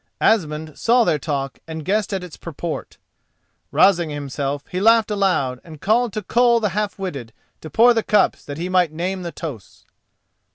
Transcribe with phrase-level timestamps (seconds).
[0.19, 2.97] Asmund saw their talk and guessed its purport.
[3.71, 8.01] Rousing himself he laughed aloud and called to Koll the Half witted to pour the
[8.01, 9.85] cups that he might name the toasts.